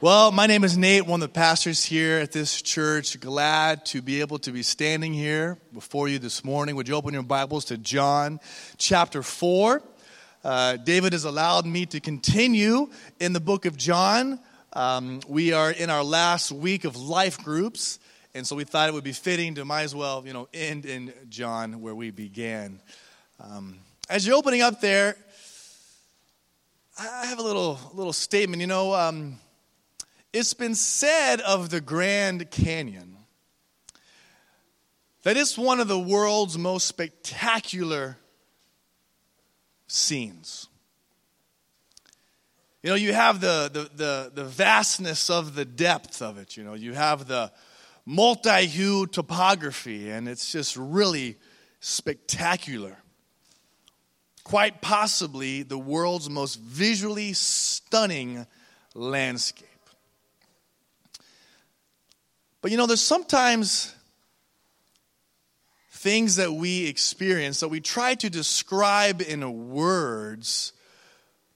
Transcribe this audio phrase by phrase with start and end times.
[0.00, 3.18] Well, my name is Nate, one of the pastors here at this church.
[3.18, 6.76] Glad to be able to be standing here before you this morning.
[6.76, 8.38] Would you open your Bibles to John
[8.76, 9.82] chapter 4?
[10.44, 14.38] Uh, David has allowed me to continue in the book of John.
[14.72, 17.98] Um, we are in our last week of life groups,
[18.34, 20.86] and so we thought it would be fitting to might as well, you know, end
[20.86, 22.80] in John where we began.
[23.40, 25.16] Um, as you're opening up there,
[26.96, 28.60] I have a little little statement.
[28.60, 28.94] You know.
[28.94, 29.38] Um,
[30.32, 33.16] it's been said of the Grand Canyon
[35.22, 38.16] that it's one of the world's most spectacular
[39.86, 40.68] scenes.
[42.82, 46.56] You know, you have the, the, the, the, vastness of the depth of it.
[46.56, 47.50] You know, you have the
[48.06, 51.36] multi hue topography, and it's just really
[51.80, 52.96] spectacular.
[54.44, 58.46] Quite possibly the world's most visually stunning
[58.94, 59.67] landscape.
[62.60, 63.94] But you know, there's sometimes
[65.90, 70.72] things that we experience that we try to describe in words,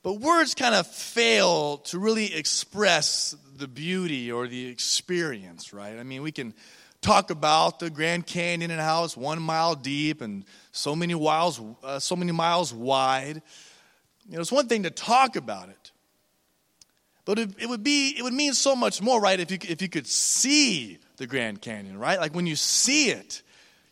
[0.02, 5.96] but words kind of fail to really express the beauty or the experience, right?
[5.96, 6.54] I mean, we can
[7.00, 11.60] talk about the Grand Canyon and how it's one mile deep and so many miles,
[11.84, 13.42] uh, so many miles wide.
[14.28, 15.91] You know, it's one thing to talk about it,
[17.24, 19.38] but it, would be it would mean so much more, right?
[19.38, 22.18] If you if you could see the Grand Canyon, right?
[22.18, 23.42] Like when you see it,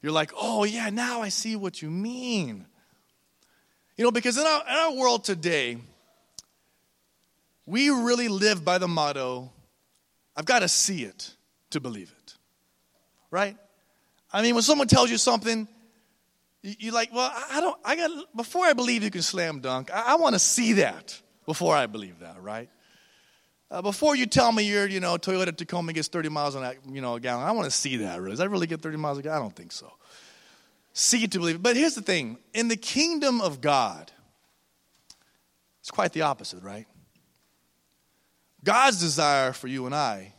[0.02, 2.66] you're like, oh yeah, now I see what you mean.
[3.96, 5.76] You know, because in our, in our world today,
[7.66, 9.52] we really live by the motto,
[10.34, 11.34] I've got to see it
[11.70, 12.34] to believe it.
[13.30, 13.56] Right?
[14.32, 15.68] I mean, when someone tells you something,
[16.62, 20.12] you're like, well, I don't, I got, before I believe you can slam dunk, I,
[20.12, 22.68] I want to see that before I believe that, right?
[23.70, 26.76] Uh, before you tell me your, you know, Toyota Tacoma gets 30 miles on that,
[26.90, 28.18] you know, a gallon, I want to see that.
[28.20, 28.30] Really.
[28.30, 29.38] Does that really get 30 miles a gallon?
[29.38, 29.92] I don't think so.
[30.92, 31.62] See to believe it.
[31.62, 34.10] But here's the thing in the kingdom of God,
[35.78, 36.86] it's quite the opposite, right?
[38.64, 40.34] God's desire for you and I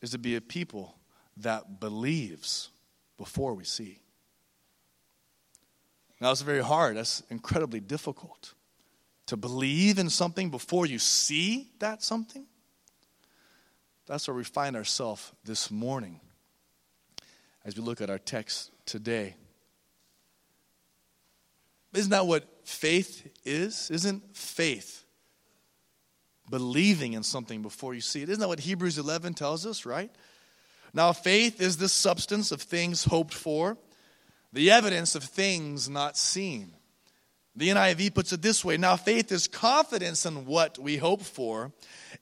[0.00, 0.96] is to be a people
[1.36, 2.70] that believes
[3.18, 4.00] before we see.
[6.20, 6.96] Now, it's very hard.
[6.96, 8.54] That's incredibly difficult
[9.28, 12.46] to believe in something before you see that something?
[14.06, 16.20] That's where we find ourselves this morning
[17.64, 19.36] as we look at our text today.
[21.92, 23.90] Isn't that what faith is?
[23.90, 25.04] Isn't faith
[26.48, 28.30] believing in something before you see it?
[28.30, 30.10] Isn't that what Hebrews 11 tells us, right?
[30.94, 33.76] Now, faith is the substance of things hoped for,
[34.54, 36.72] the evidence of things not seen.
[37.58, 41.72] The NIV puts it this way Now, faith is confidence in what we hope for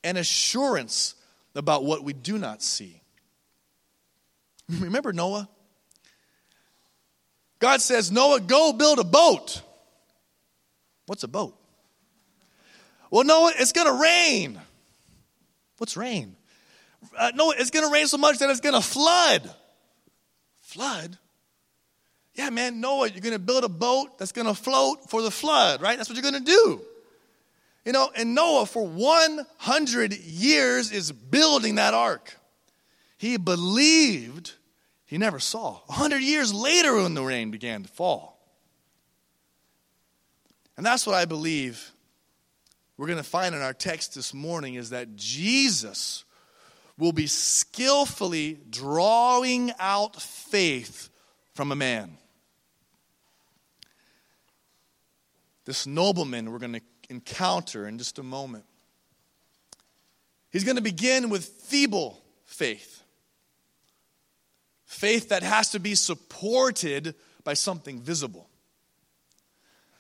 [0.03, 1.15] and assurance
[1.55, 3.03] about what we do not see.
[4.69, 5.49] Remember Noah?
[7.59, 9.61] God says, Noah, go build a boat.
[11.05, 11.55] What's a boat?
[13.11, 14.59] Well, Noah, it's going to rain.
[15.77, 16.35] What's rain?
[17.17, 19.55] Uh, no, it's going to rain so much that it's going to flood.
[20.61, 21.19] Flood?
[22.37, 25.31] Yeah, man, Noah, you're going to build a boat that's going to float for the
[25.31, 25.97] flood, right?
[25.97, 26.83] That's what you're going to do.
[27.87, 32.37] You know, and Noah, for 100 years, is building that ark.
[33.17, 34.53] He believed
[35.07, 35.81] he never saw.
[35.87, 38.39] 100 years later, when the rain began to fall.
[40.77, 41.93] And that's what I believe
[42.99, 46.25] we're going to find in our text this morning is that Jesus
[46.99, 51.11] will be skillfully drawing out faith
[51.55, 52.17] from a man.
[55.67, 58.65] This nobleman we're going to encounter in just a moment.
[60.51, 63.03] He's going to begin with feeble faith.
[64.87, 68.49] Faith that has to be supported by something visible.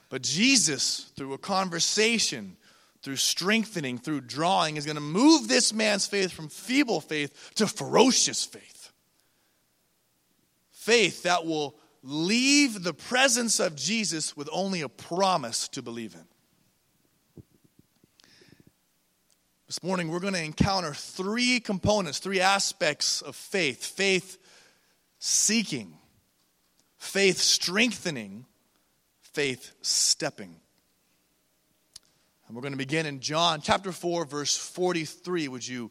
[0.08, 2.56] But Jesus, through a conversation,
[3.02, 7.66] through strengthening, through drawing, is going to move this man's faith from feeble faith to
[7.66, 8.92] ferocious faith.
[10.70, 16.24] Faith that will leave the presence of Jesus with only a promise to believe in.
[19.66, 24.38] This morning, we're going to encounter three components, three aspects of faith faith
[25.18, 25.98] seeking,
[26.98, 28.46] faith strengthening,
[29.22, 30.60] faith stepping.
[32.46, 35.48] And we're going to begin in John chapter 4, verse 43.
[35.48, 35.90] Would you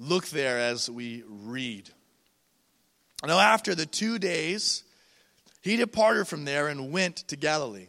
[0.00, 1.90] look there as we read?
[3.24, 4.82] Now, after the two days,
[5.60, 7.86] he departed from there and went to Galilee.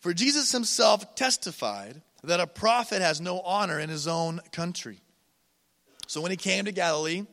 [0.00, 5.00] For Jesus himself testified that a prophet has no honor in his own country.
[6.06, 7.24] So when he came to Galilee,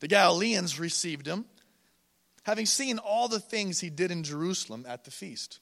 [0.00, 1.46] the Galileans received him,
[2.44, 5.58] having seen all the things he did in Jerusalem at the feast.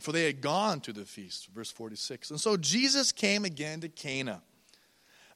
[0.00, 2.30] For they had gone to the feast, verse 46.
[2.30, 4.42] And so Jesus came again to Cana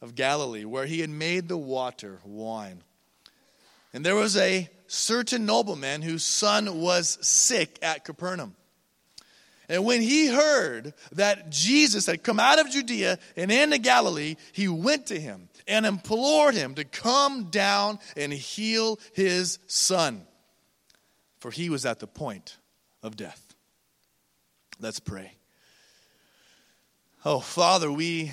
[0.03, 2.83] of Galilee, where he had made the water wine.
[3.93, 8.55] And there was a certain nobleman whose son was sick at Capernaum.
[9.69, 14.67] And when he heard that Jesus had come out of Judea and into Galilee, he
[14.67, 20.27] went to him and implored him to come down and heal his son,
[21.39, 22.57] for he was at the point
[23.01, 23.55] of death.
[24.81, 25.35] Let's pray.
[27.25, 28.33] Oh, Father, we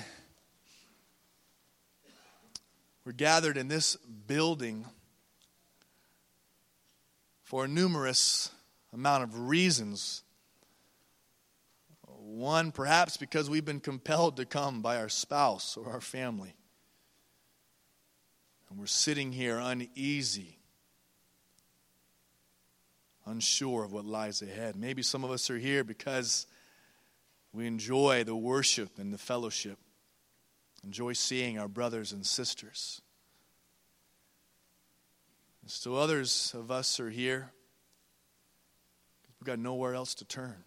[3.04, 3.96] we're gathered in this
[4.26, 4.84] building
[7.48, 8.50] for a numerous
[8.92, 10.22] amount of reasons.
[12.06, 16.54] One, perhaps because we've been compelled to come by our spouse or our family.
[18.68, 20.58] And we're sitting here uneasy,
[23.24, 24.76] unsure of what lies ahead.
[24.76, 26.46] Maybe some of us are here because
[27.54, 29.78] we enjoy the worship and the fellowship,
[30.84, 33.00] enjoy seeing our brothers and sisters.
[35.70, 37.52] Still others of us are here.
[39.38, 40.64] We've got nowhere else to turn.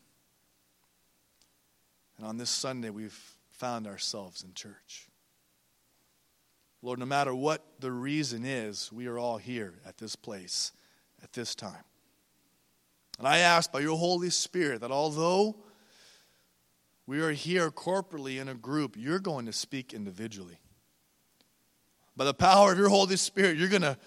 [2.18, 3.19] And on this Sunday, we've
[3.50, 5.09] found ourselves in church.
[6.83, 10.71] Lord, no matter what the reason is, we are all here at this place
[11.24, 11.83] at this time.
[13.18, 15.56] And I ask by your Holy Spirit that although
[17.07, 20.59] we are here corporately in a group, you're going to speak individually.
[22.15, 23.97] By the power of your Holy Spirit, you're going to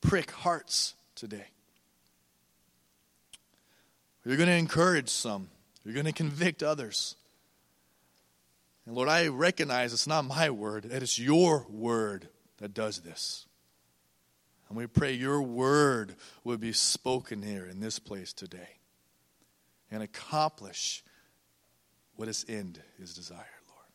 [0.00, 1.46] prick hearts today.
[4.24, 5.48] You're going to encourage some,
[5.84, 7.16] you're going to convict others.
[8.86, 13.46] And Lord, I recognize it's not my word, it is your word that does this.
[14.68, 16.14] And we pray your word
[16.44, 18.78] would be spoken here in this place today
[19.90, 21.02] and accomplish
[22.14, 23.86] what its end is desired, Lord.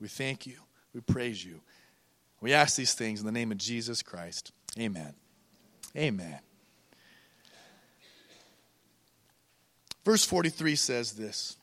[0.00, 0.60] We thank you.
[0.94, 1.60] We praise you.
[2.40, 4.52] We ask these things in the name of Jesus Christ.
[4.78, 5.14] Amen.
[5.96, 6.38] Amen.
[10.04, 11.56] Verse 43 says this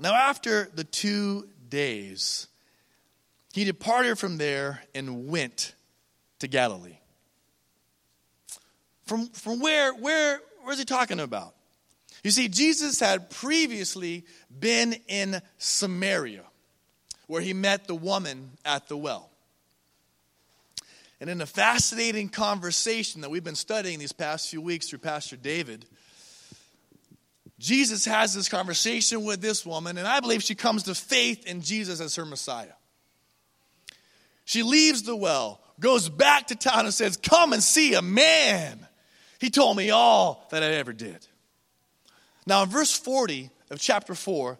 [0.00, 2.48] Now, after the two days,
[3.52, 5.74] he departed from there and went
[6.40, 6.98] to Galilee.
[9.06, 11.54] From, from where, where, where is he talking about?
[12.22, 14.26] You see, Jesus had previously
[14.60, 16.44] been in Samaria,
[17.26, 19.30] where he met the woman at the well.
[21.20, 25.36] And in a fascinating conversation that we've been studying these past few weeks through Pastor
[25.36, 25.84] David,
[27.58, 31.60] Jesus has this conversation with this woman, and I believe she comes to faith in
[31.60, 32.72] Jesus as her Messiah.
[34.44, 38.86] She leaves the well, goes back to town, and says, Come and see a man.
[39.40, 41.26] He told me all that I ever did.
[42.46, 44.58] Now, in verse 40 of chapter 4,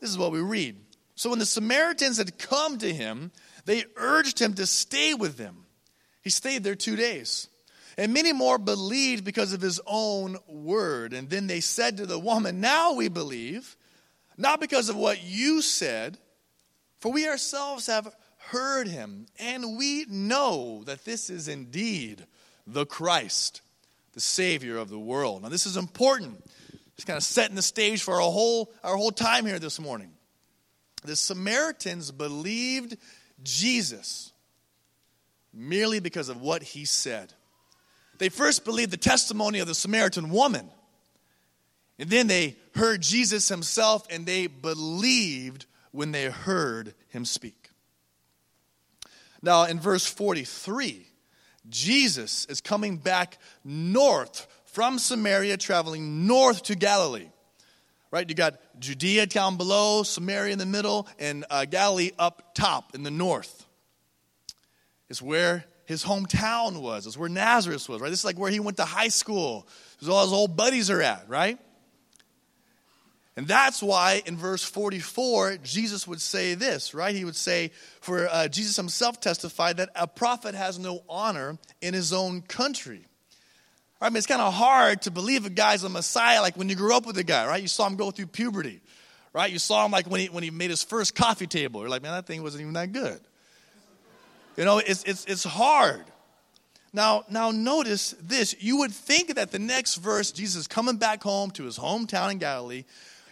[0.00, 0.76] this is what we read.
[1.14, 3.30] So when the Samaritans had come to him,
[3.64, 5.66] they urged him to stay with them.
[6.22, 7.48] He stayed there two days.
[7.96, 11.12] And many more believed because of his own word.
[11.12, 13.76] And then they said to the woman, Now we believe,
[14.36, 16.16] not because of what you said,
[17.00, 18.14] for we ourselves have
[18.50, 22.24] heard him, and we know that this is indeed
[22.66, 23.62] the Christ,
[24.14, 25.42] the Savior of the world.
[25.42, 26.42] Now, this is important.
[26.94, 30.12] It's kind of setting the stage for our whole, our whole time here this morning.
[31.04, 32.96] The Samaritans believed
[33.42, 34.32] Jesus
[35.58, 37.32] merely because of what he said.
[38.18, 40.70] They first believed the testimony of the Samaritan woman.
[41.98, 47.70] And then they heard Jesus himself and they believed when they heard him speak.
[49.42, 51.06] Now, in verse 43,
[51.68, 57.28] Jesus is coming back north from Samaria, traveling north to Galilee.
[58.10, 58.28] Right?
[58.28, 63.02] You got Judea down below, Samaria in the middle, and uh, Galilee up top in
[63.02, 63.67] the north
[65.08, 67.06] is where his hometown was.
[67.06, 68.10] It's where Nazareth was, right?
[68.10, 69.66] This is like where he went to high school.
[69.94, 71.58] This is all his old buddies are at, right?
[73.38, 77.14] And that's why in verse 44, Jesus would say this, right?
[77.14, 81.94] He would say, For uh, Jesus himself testified that a prophet has no honor in
[81.94, 83.06] his own country.
[84.00, 86.74] I mean, it's kind of hard to believe a guy's a Messiah like when you
[86.74, 87.62] grew up with a guy, right?
[87.62, 88.80] You saw him go through puberty,
[89.32, 89.52] right?
[89.52, 91.80] You saw him like when he, when he made his first coffee table.
[91.80, 93.20] You're like, man, that thing wasn't even that good.
[94.58, 96.04] You know, it's, it's, it's hard.
[96.92, 98.56] Now, now notice this.
[98.58, 102.38] You would think that the next verse, Jesus coming back home to his hometown in
[102.38, 102.82] Galilee,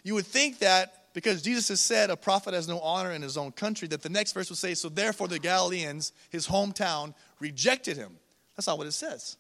[0.04, 3.37] you would think that because Jesus has said a prophet has no honor in his
[3.37, 7.97] own country, that the next verse would say, So therefore the Galileans, his hometown, rejected
[7.97, 8.12] him.
[8.54, 9.37] That's not what it says.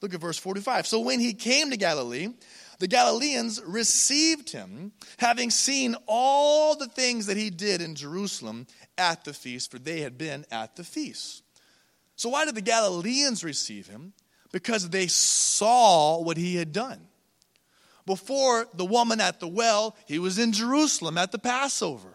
[0.00, 0.86] Look at verse 45.
[0.86, 2.28] So when he came to Galilee,
[2.78, 8.66] the Galileans received him, having seen all the things that he did in Jerusalem
[8.96, 11.42] at the feast, for they had been at the feast.
[12.16, 14.12] So why did the Galileans receive him?
[14.52, 17.08] Because they saw what he had done.
[18.06, 22.14] Before the woman at the well, he was in Jerusalem at the Passover.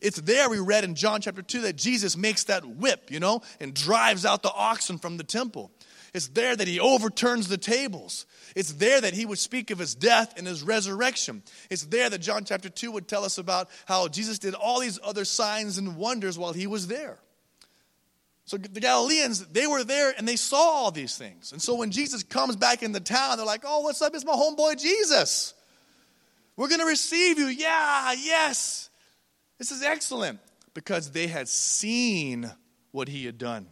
[0.00, 3.42] It's there we read in John chapter 2 that Jesus makes that whip, you know,
[3.60, 5.70] and drives out the oxen from the temple.
[6.16, 8.24] It's there that he overturns the tables.
[8.54, 11.42] It's there that he would speak of his death and his resurrection.
[11.68, 14.98] It's there that John chapter 2 would tell us about how Jesus did all these
[15.04, 17.18] other signs and wonders while he was there.
[18.46, 21.52] So the Galileans, they were there and they saw all these things.
[21.52, 24.14] And so when Jesus comes back in the town, they're like, oh, what's up?
[24.14, 25.52] It's my homeboy Jesus.
[26.56, 27.48] We're going to receive you.
[27.48, 28.88] Yeah, yes.
[29.58, 30.40] This is excellent
[30.72, 32.50] because they had seen
[32.90, 33.66] what he had done.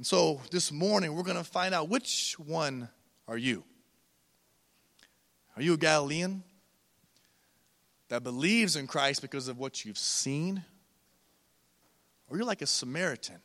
[0.00, 2.88] And so this morning, we're going to find out which one
[3.28, 3.64] are you?
[5.54, 6.42] Are you a Galilean
[8.08, 10.64] that believes in Christ because of what you've seen?
[12.26, 13.40] Or are you're like a Samaritan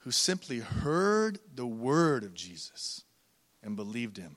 [0.00, 3.02] who simply heard the word of Jesus
[3.62, 4.36] and believed him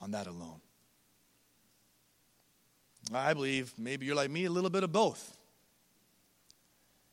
[0.00, 0.60] on that alone?
[3.14, 5.36] I believe maybe you're like me, a little bit of both.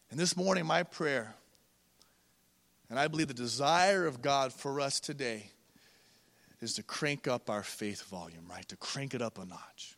[0.09, 1.35] And this morning, my prayer
[2.89, 5.49] and I believe the desire of God for us today
[6.61, 8.67] is to crank up our faith volume, right?
[8.69, 9.97] To crank it up a notch.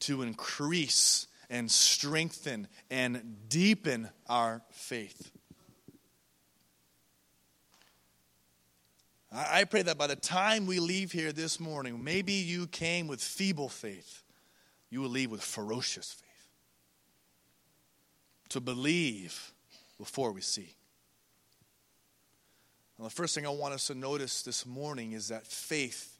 [0.00, 5.30] To increase and strengthen and deepen our faith.
[9.32, 13.20] I pray that by the time we leave here this morning, maybe you came with
[13.20, 14.22] feeble faith,
[14.88, 16.22] you will leave with ferocious faith.
[18.50, 19.52] To believe
[19.98, 20.74] before we see.
[22.98, 26.18] Well, the first thing I want us to notice this morning is that faith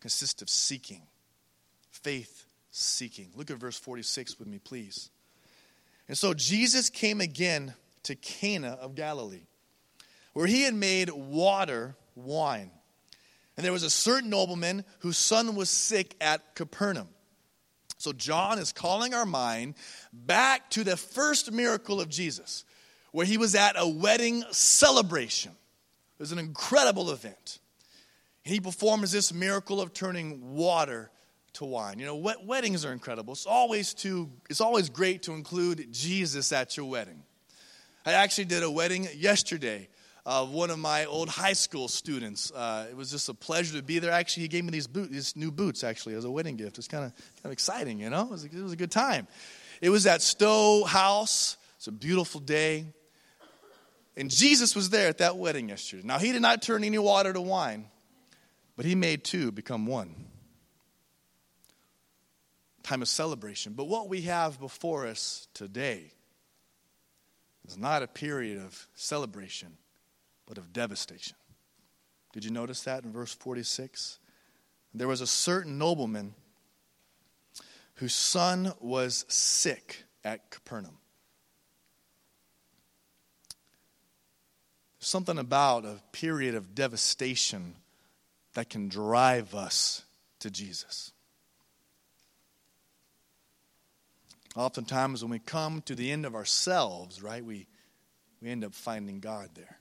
[0.00, 1.02] consists of seeking.
[1.90, 3.30] Faith seeking.
[3.36, 5.10] Look at verse 46 with me, please.
[6.08, 9.46] And so Jesus came again to Cana of Galilee,
[10.32, 12.72] where he had made water wine.
[13.56, 17.08] And there was a certain nobleman whose son was sick at Capernaum.
[17.98, 19.76] So John is calling our mind
[20.12, 22.64] back to the first miracle of Jesus,
[23.12, 25.52] where he was at a wedding celebration.
[26.24, 27.58] Was an incredible event.
[28.46, 31.10] And he performs this miracle of turning water
[31.52, 31.98] to wine.
[31.98, 33.34] You know, weddings are incredible.
[33.34, 37.22] It's always, to, it's always great to include Jesus at your wedding.
[38.06, 39.86] I actually did a wedding yesterday
[40.24, 42.50] of one of my old high school students.
[42.50, 44.10] Uh, it was just a pleasure to be there.
[44.10, 46.78] Actually, he gave me these, boot, these new boots, actually, as a wedding gift.
[46.78, 48.22] It's kind of kind of exciting, you know?
[48.22, 49.28] It was, a, it was a good time.
[49.82, 51.58] It was at Stow House.
[51.76, 52.86] It's a beautiful day.
[54.16, 56.02] And Jesus was there at that wedding yesterday.
[56.04, 57.86] Now, he did not turn any water to wine,
[58.76, 60.14] but he made two become one.
[62.82, 63.72] Time of celebration.
[63.72, 66.12] But what we have before us today
[67.66, 69.76] is not a period of celebration,
[70.46, 71.36] but of devastation.
[72.32, 74.18] Did you notice that in verse 46?
[74.92, 76.34] There was a certain nobleman
[77.94, 80.98] whose son was sick at Capernaum.
[85.04, 87.74] Something about a period of devastation
[88.54, 90.02] that can drive us
[90.40, 91.12] to Jesus.
[94.56, 97.66] Oftentimes, when we come to the end of ourselves, right, we,
[98.40, 99.78] we end up finding God there.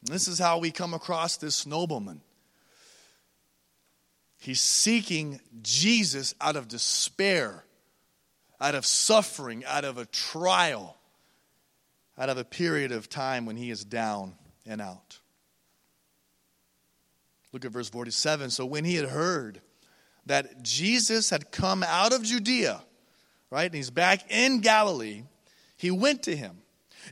[0.00, 2.20] And this is how we come across this nobleman.
[4.38, 7.64] He's seeking Jesus out of despair,
[8.60, 10.96] out of suffering, out of a trial
[12.20, 14.34] out of a period of time when he is down
[14.66, 15.18] and out.
[17.52, 18.50] Look at verse 47.
[18.50, 19.62] So when he had heard
[20.26, 22.82] that Jesus had come out of Judea,
[23.50, 25.22] right, and he's back in Galilee,
[25.78, 26.58] he went to him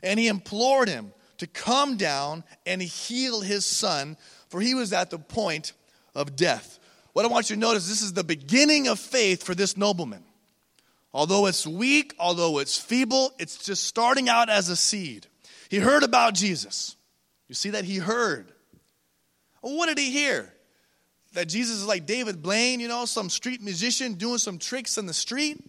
[0.03, 4.15] and he implored him to come down and heal his son,
[4.49, 5.73] for he was at the point
[6.13, 6.79] of death.
[7.13, 10.23] What I want you to notice this is the beginning of faith for this nobleman.
[11.13, 15.25] Although it's weak, although it's feeble, it's just starting out as a seed.
[15.69, 16.95] He heard about Jesus.
[17.47, 17.83] You see that?
[17.83, 18.51] He heard.
[19.61, 20.53] Well, what did he hear?
[21.33, 25.05] That Jesus is like David Blaine, you know, some street musician doing some tricks in
[25.05, 25.63] the street.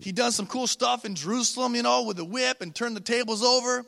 [0.00, 3.00] He done some cool stuff in Jerusalem, you know, with a whip and turned the
[3.00, 3.84] tables over.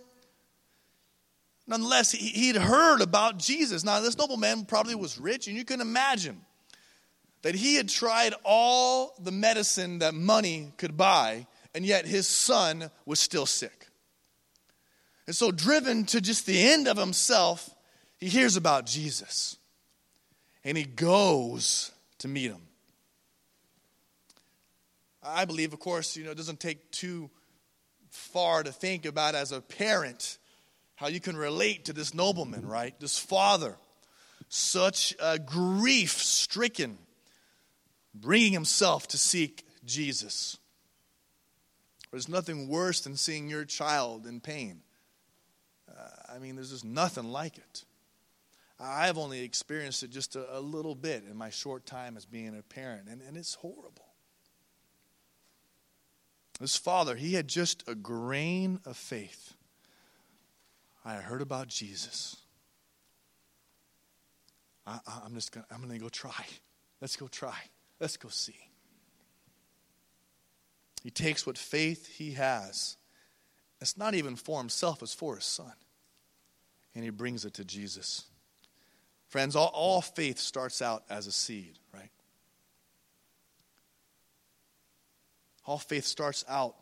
[1.66, 3.84] nonetheless, he, he'd heard about Jesus.
[3.84, 6.40] Now, this nobleman probably was rich, and you can imagine
[7.42, 12.90] that he had tried all the medicine that money could buy, and yet his son
[13.07, 13.88] was still sick.
[15.26, 17.68] And so, driven to just the end of himself,
[18.18, 19.57] he hears about Jesus
[20.64, 22.62] and he goes to meet him.
[25.23, 27.30] I believe, of course, you know, it doesn't take too
[28.11, 30.38] far to think about as a parent
[30.97, 32.99] how you can relate to this nobleman, right?
[32.99, 33.76] This father,
[34.49, 36.99] such a grief stricken,
[38.20, 40.58] bringing himself to seek Jesus.
[42.10, 44.82] There's nothing worse than seeing your child in pain.
[45.88, 47.84] Uh, I mean, there's just nothing like it.
[48.80, 52.56] I've only experienced it just a, a, little bit in my short time as being
[52.56, 54.06] a parent, and, and it's horrible.
[56.60, 59.54] This father, he had just a grain of faith.
[61.04, 62.37] I heard about Jesus.
[64.87, 66.46] I, am just gonna, I'm gonna go try.
[67.00, 67.56] Let's go try.
[68.00, 68.57] Let's go see.
[71.02, 72.97] He takes what faith he has.
[73.81, 75.73] It's not even for himself, it's for his son.
[76.95, 78.25] And he brings it to Jesus.
[79.28, 82.11] Friends, all, all faith starts out as a seed, right?
[85.64, 86.75] All faith starts out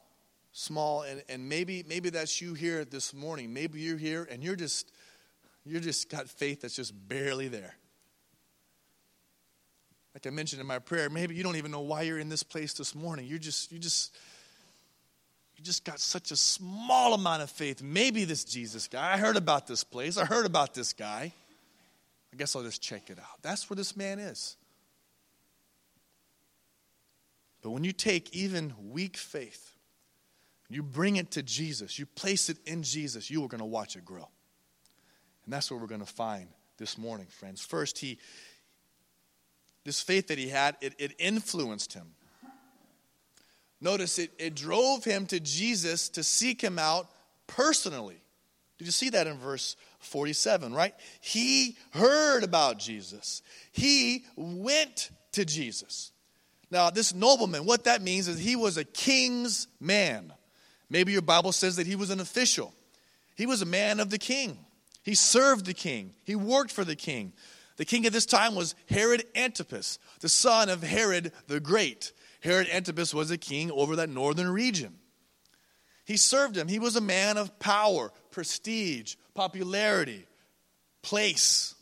[0.53, 3.53] small, and, and maybe maybe that's you here this morning.
[3.53, 4.91] Maybe you're here and you're just
[5.65, 7.75] you're just got faith that's just barely there.
[10.17, 12.43] Like I mentioned in my prayer, maybe you don't even know why you're in this
[12.43, 13.27] place this morning.
[13.27, 14.17] You're just you just
[15.59, 17.83] you just got such a small amount of faith.
[17.83, 19.13] Maybe this Jesus guy.
[19.13, 20.17] I heard about this place.
[20.17, 21.35] I heard about this guy.
[22.33, 23.43] I guess I'll just check it out.
[23.43, 24.57] That's where this man is.
[27.61, 29.75] But when you take even weak faith,
[30.71, 33.97] you bring it to Jesus, you place it in Jesus, you are going to watch
[33.97, 34.29] it grow.
[35.45, 37.61] And that's what we're going to find this morning, friends.
[37.61, 38.17] First, he
[39.87, 42.09] this faith that he had, it, it influenced him.
[43.81, 47.09] Notice it, it drove him to Jesus to seek him out
[47.47, 48.21] personally.
[48.79, 50.95] Did you see that in verse 47, right?
[51.21, 53.43] He heard about Jesus.
[53.73, 56.13] He went to Jesus.
[56.71, 60.33] Now, this nobleman, what that means is he was a king's man.
[60.91, 62.75] Maybe your Bible says that he was an official.
[63.37, 64.59] He was a man of the king.
[65.05, 66.15] He served the king.
[66.25, 67.33] He worked for the king.
[67.77, 72.13] The king at this time was Herod Antipas, the son of Herod the Great.
[72.41, 74.95] Herod Antipas was a king over that northern region.
[76.05, 76.69] He served him.
[76.69, 80.27] He was a man of power, prestige, popularity,
[81.03, 81.75] place.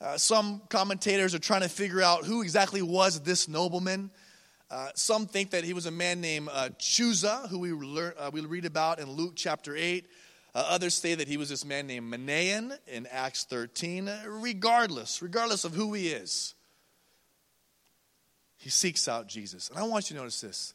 [0.00, 4.10] Uh, some commentators are trying to figure out who exactly was this nobleman.
[4.70, 8.30] Uh, some think that he was a man named uh, Chuza, who we, learn, uh,
[8.32, 10.06] we read about in Luke chapter 8.
[10.54, 14.08] Uh, others say that he was this man named Manaen in Acts 13.
[14.08, 16.54] Uh, regardless, regardless of who he is,
[18.56, 19.68] he seeks out Jesus.
[19.68, 20.74] And I want you to notice this.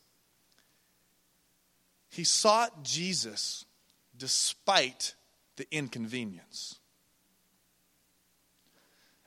[2.10, 3.66] He sought Jesus
[4.16, 5.16] despite
[5.56, 6.80] the inconvenience.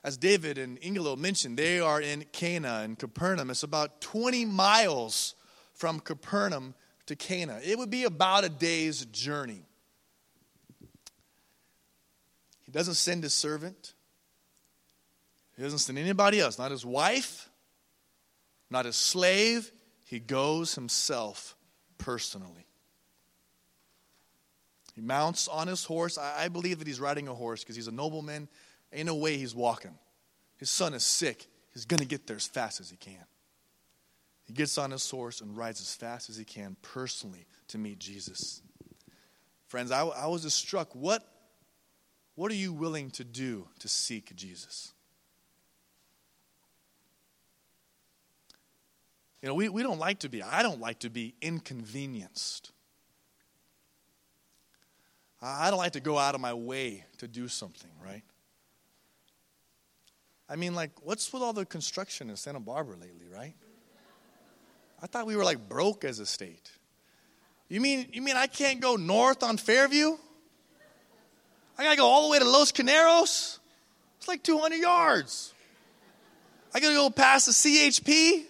[0.06, 3.50] As David and Ingelo mentioned, they are in Cana and Capernaum.
[3.50, 5.34] It's about 20 miles
[5.74, 6.74] from Capernaum
[7.06, 7.58] to Cana.
[7.64, 9.64] It would be about a day's journey.
[12.64, 13.94] He doesn't send his servant,
[15.56, 17.48] he doesn't send anybody else, not his wife,
[18.70, 19.70] not his slave.
[20.04, 21.56] He goes himself
[21.98, 22.66] personally.
[24.94, 26.16] He mounts on his horse.
[26.18, 28.48] I, believe that he's riding a horse because he's a nobleman.
[28.92, 29.94] Ain't no way he's walking.
[30.56, 31.46] His son is sick.
[31.72, 33.24] He's going to get there as fast as he can.
[34.44, 37.98] He gets on his horse and rides as fast as he can personally to meet
[37.98, 38.62] Jesus.
[39.66, 40.94] Friends, I, I was just struck.
[40.94, 41.26] What,
[42.36, 44.92] what are you willing to do to seek Jesus?
[49.42, 52.72] You know, we, we don't like to be, I don't like to be inconvenienced.
[55.40, 58.22] I don't like to go out of my way to do something, right?
[60.48, 63.54] I mean, like, what's with all the construction in Santa Barbara lately, right?
[65.02, 66.70] I thought we were like broke as a state.
[67.68, 70.16] You mean you mean I can't go north on Fairview?
[71.78, 73.58] I gotta go all the way to Los Carneros?
[74.18, 75.52] It's like 200 yards.
[76.74, 78.44] I gotta go past the CHP.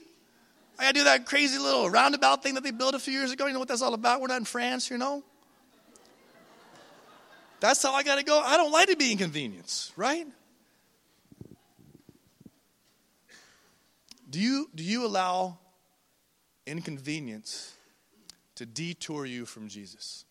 [0.79, 3.47] I gotta do that crazy little roundabout thing that they built a few years ago.
[3.47, 4.21] You know what that's all about?
[4.21, 5.23] We're not in France, you know?
[7.61, 8.39] That's how I got to go.
[8.39, 10.27] I don't like to be inconvenienced, right?
[14.29, 15.59] Do you, do you allow
[16.67, 17.75] inconvenience
[18.57, 20.26] to detour you from Jesus?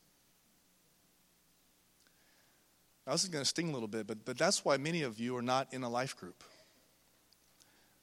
[3.06, 5.20] Now, this is going to sting a little bit, but, but that's why many of
[5.20, 6.44] you are not in a life group.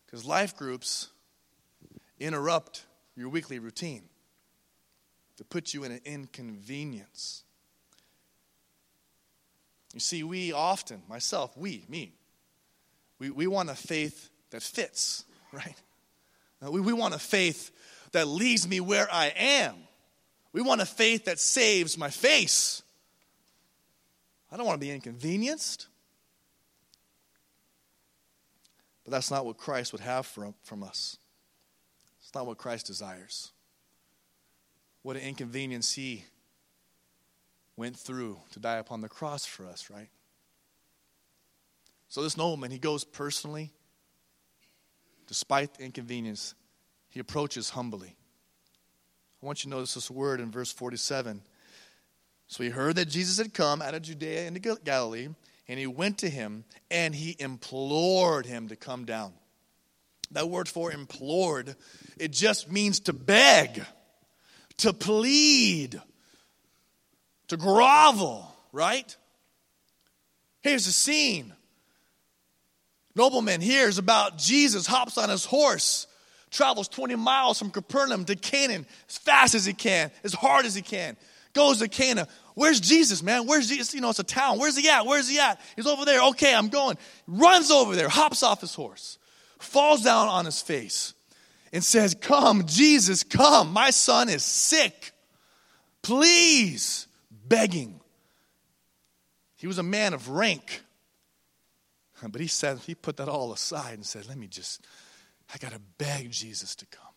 [0.06, 1.08] Because life groups
[2.20, 2.84] interrupt
[3.16, 4.04] your weekly routine
[5.38, 7.42] to put you in an inconvenience.
[9.92, 12.12] You see, we often, myself, we, me,
[13.18, 15.76] we, we want a faith that fits, right?
[16.64, 17.70] Uh, we, we want a faith
[18.12, 19.74] that leaves me where I am.
[20.52, 22.82] We want a faith that saves my face.
[24.52, 25.86] I don't want to be inconvenienced.
[29.04, 31.16] But that's not what Christ would have from, from us.
[32.20, 33.50] It's not what Christ desires.
[35.02, 36.24] What an inconvenience he
[37.76, 40.08] went through to die upon the cross for us, right?
[42.08, 43.72] So this nobleman, he goes personally,
[45.26, 46.54] despite the inconvenience,
[47.08, 48.14] he approaches humbly.
[49.42, 51.40] I want you to notice this word in verse 47.
[52.52, 55.26] So he heard that Jesus had come out of Judea into Galilee,
[55.68, 59.32] and he went to him and he implored him to come down.
[60.32, 61.74] That word for implored,
[62.18, 63.82] it just means to beg,
[64.76, 65.98] to plead,
[67.48, 69.16] to grovel, right?
[70.60, 71.54] Here's the scene
[73.14, 76.06] Nobleman hears about Jesus, hops on his horse,
[76.50, 80.74] travels 20 miles from Capernaum to Canaan as fast as he can, as hard as
[80.74, 81.16] he can.
[81.52, 82.28] Goes to Cana.
[82.54, 83.46] Where's Jesus, man?
[83.46, 83.94] Where's Jesus?
[83.94, 84.58] You know, it's a town.
[84.58, 85.06] Where's he at?
[85.06, 85.60] Where's he at?
[85.76, 86.22] He's over there.
[86.30, 86.96] Okay, I'm going.
[87.26, 89.18] Runs over there, hops off his horse,
[89.58, 91.14] falls down on his face,
[91.72, 93.72] and says, Come, Jesus, come.
[93.72, 95.12] My son is sick.
[96.02, 97.06] Please.
[97.30, 98.00] Begging.
[99.56, 100.82] He was a man of rank.
[102.30, 104.84] But he said, he put that all aside and said, let me just,
[105.52, 107.11] I got to beg Jesus to come.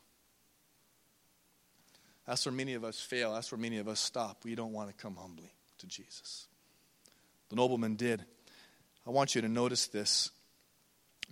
[2.25, 3.33] That's where many of us fail.
[3.33, 4.43] That's where many of us stop.
[4.43, 6.47] We don't want to come humbly to Jesus.
[7.49, 8.25] The nobleman did.
[9.05, 10.31] I want you to notice this.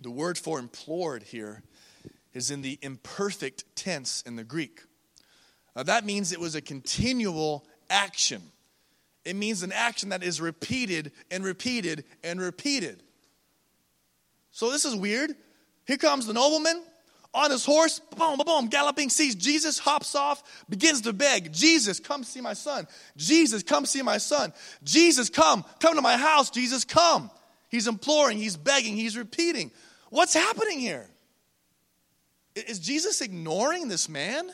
[0.00, 1.62] The word for implored here
[2.32, 4.82] is in the imperfect tense in the Greek.
[5.74, 8.42] Now, that means it was a continual action.
[9.24, 13.02] It means an action that is repeated and repeated and repeated.
[14.52, 15.34] So this is weird.
[15.86, 16.82] Here comes the nobleman
[17.34, 21.98] on his horse, boom, boom, boom, galloping, sees Jesus, hops off, begins to beg, Jesus,
[21.98, 22.86] come see my son.
[23.16, 24.52] Jesus, come see my son.
[24.84, 26.48] Jesus, come, come to my house.
[26.48, 27.30] Jesus, come.
[27.68, 29.72] He's imploring, he's begging, he's repeating.
[30.10, 31.08] What's happening here?
[32.54, 34.48] Is Jesus ignoring this man?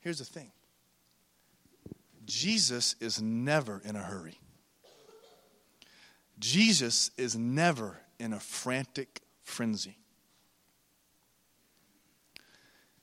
[0.00, 0.52] Here's the thing
[2.24, 4.38] Jesus is never in a hurry.
[6.38, 9.96] Jesus is never in a frantic frenzy.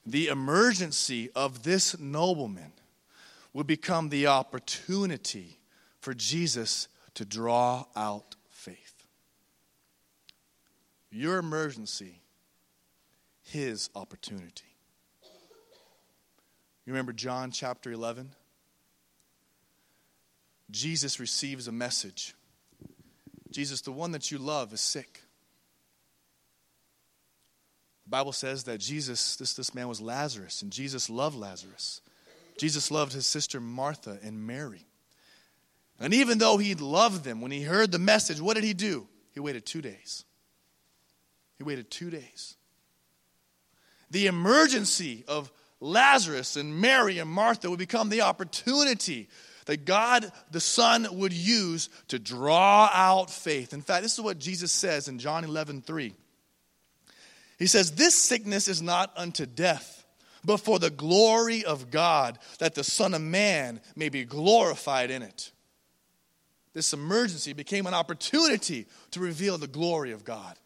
[0.06, 2.72] The emergency of this nobleman
[3.54, 5.60] would become the opportunity
[6.00, 9.08] for Jesus to draw out faith.
[11.10, 12.22] Your emergency,
[13.42, 14.76] his opportunity.
[16.86, 18.32] You remember John chapter 11?
[20.70, 22.36] Jesus receives a message
[23.56, 25.22] Jesus, the one that you love is sick.
[28.06, 32.02] The Bible says that Jesus, this, this man was Lazarus, and Jesus loved Lazarus.
[32.58, 34.86] Jesus loved his sister Martha and Mary.
[36.00, 39.08] And even though he loved them, when he heard the message, what did he do?
[39.34, 40.24] He waited two days.
[41.58, 42.56] He waited two days.
[44.12, 49.30] The emergency of Lazarus and Mary and Martha would become the opportunity
[49.66, 53.74] that God the Son would use to draw out faith.
[53.74, 56.14] In fact, this is what Jesus says in John 11 3.
[57.58, 60.06] He says, This sickness is not unto death,
[60.44, 65.22] but for the glory of God, that the Son of Man may be glorified in
[65.22, 65.52] it.
[66.74, 70.60] This emergency became an opportunity to reveal the glory of God.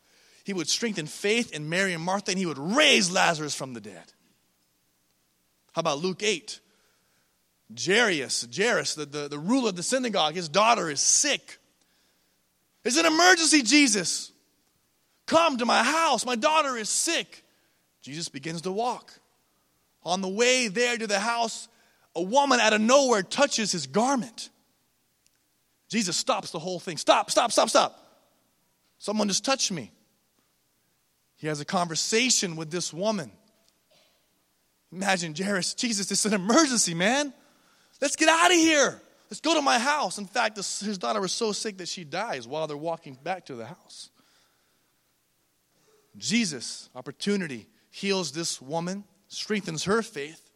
[0.43, 3.81] He would strengthen faith in Mary and Martha, and he would raise Lazarus from the
[3.81, 4.13] dead.
[5.73, 6.59] How about Luke 8?
[7.79, 11.59] Jairus, Jairus, the, the, the ruler of the synagogue, his daughter is sick.
[12.83, 14.31] It's an emergency, Jesus.
[15.29, 16.25] Come to my house.
[16.25, 17.43] My daughter is sick.
[18.01, 19.13] Jesus begins to walk.
[20.03, 21.67] On the way there to the house,
[22.15, 24.49] a woman out of nowhere touches his garment.
[25.87, 26.97] Jesus stops the whole thing.
[26.97, 27.95] Stop, stop, stop, stop.
[28.97, 29.91] Someone just touched me.
[31.35, 33.31] He has a conversation with this woman.
[34.91, 37.31] Imagine Jairus, Jesus, it's an emergency, man.
[38.01, 38.99] Let's get out of here.
[39.29, 40.17] Let's go to my house.
[40.17, 43.55] In fact, his daughter was so sick that she dies while they're walking back to
[43.55, 44.09] the house.
[46.17, 50.49] Jesus, opportunity, heals this woman, strengthens her faith,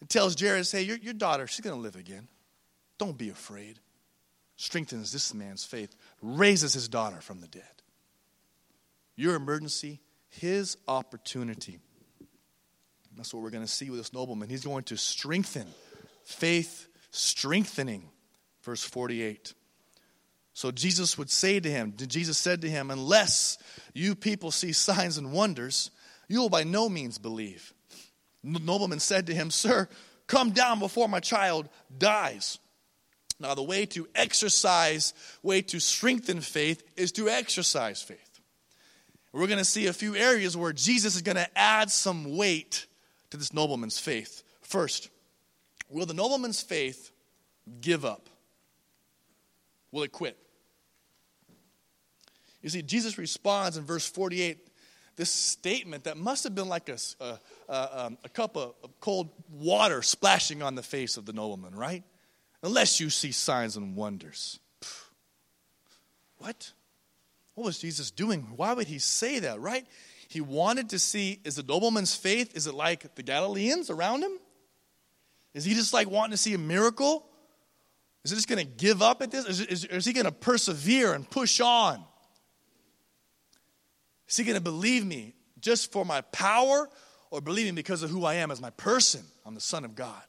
[0.00, 2.28] and tells Jairus, hey, your, your daughter, she's going to live again.
[2.98, 3.78] Don't be afraid.
[4.56, 7.62] Strengthens this man's faith, raises his daughter from the dead.
[9.16, 11.78] Your emergency, his opportunity.
[13.16, 14.48] That's what we're going to see with this nobleman.
[14.48, 15.66] He's going to strengthen
[16.24, 18.10] faith, strengthening.
[18.62, 19.54] Verse 48.
[20.54, 23.58] So Jesus would say to him, Jesus said to him, Unless
[23.92, 25.90] you people see signs and wonders,
[26.28, 27.74] you will by no means believe.
[28.44, 29.88] The nobleman said to him, Sir,
[30.28, 32.60] come down before my child dies.
[33.40, 35.12] Now, the way to exercise,
[35.42, 38.40] way to strengthen faith is to exercise faith.
[39.32, 42.86] We're going to see a few areas where Jesus is going to add some weight
[43.30, 44.44] to this nobleman's faith.
[44.62, 45.10] First,
[45.90, 47.10] will the nobleman's faith
[47.80, 48.28] give up?
[49.90, 50.38] Will it quit?
[52.64, 54.58] You see, Jesus responds in verse 48
[55.16, 59.28] this statement that must have been like a, a, a, um, a cup of cold
[59.50, 62.02] water splashing on the face of the nobleman, right?
[62.62, 64.58] Unless you see signs and wonders.
[66.38, 66.72] What?
[67.54, 68.40] What was Jesus doing?
[68.56, 69.86] Why would he say that, right?
[70.28, 74.32] He wanted to see is the nobleman's faith, is it like the Galileans around him?
[75.52, 77.26] Is he just like wanting to see a miracle?
[78.24, 79.44] Is he just going to give up at this?
[79.44, 82.02] Is, is, is he going to persevere and push on?
[84.34, 86.88] Is he going to believe me just for my power
[87.30, 89.22] or believe me because of who I am as my person?
[89.46, 90.24] I'm the Son of God.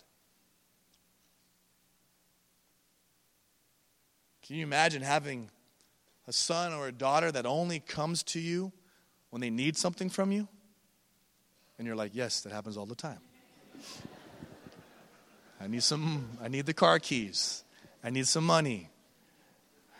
[4.45, 5.49] Can you imagine having
[6.27, 8.71] a son or a daughter that only comes to you
[9.31, 10.47] when they need something from you?
[11.79, 13.21] And you're like, yes, that happens all the time.
[15.59, 17.63] I need some, I need the car keys.
[18.03, 18.91] I need some money.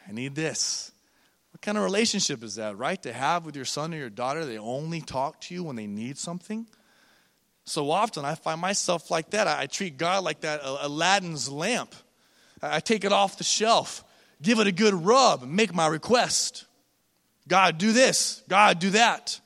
[0.08, 0.92] I need this.
[1.56, 3.02] What kind of relationship is that, right?
[3.04, 5.88] To have with your son or your daughter, they only talk to you when they
[5.88, 6.68] need something?
[7.64, 9.48] So often I find myself like that.
[9.48, 11.96] I, treat God like that Aladdin's lamp.
[12.62, 14.04] I take it off the shelf
[14.42, 16.66] give it a good rub, make my request.
[17.48, 18.44] God, do this.
[18.50, 19.40] God, do that.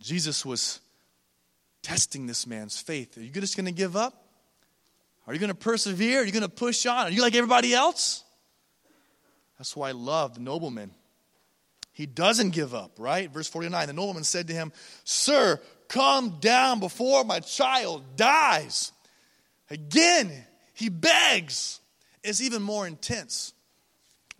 [0.00, 0.78] Jesus was
[1.82, 3.18] testing this man's faith.
[3.18, 4.24] Are you just going to give up?
[5.26, 6.20] Are you going to persevere?
[6.20, 7.08] Are you going to push on?
[7.08, 8.22] Are you like everybody else?
[9.58, 10.92] That's why I love the nobleman.
[11.92, 13.28] He doesn't give up, right?
[13.30, 18.92] Verse 49 the nobleman said to him, Sir, come down before my child dies.
[19.68, 20.32] Again,
[20.74, 21.80] he begs
[22.22, 23.52] is even more intense.